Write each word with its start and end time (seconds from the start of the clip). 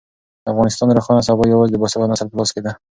د 0.43 0.45
افغانستان 0.53 0.87
روښانه 0.97 1.21
سبا 1.27 1.43
یوازې 1.45 1.71
د 1.73 1.77
باسواده 1.81 2.11
نسل 2.11 2.27
په 2.29 2.35
لاس 2.39 2.49
کې 2.53 2.61
ده. 2.65 2.71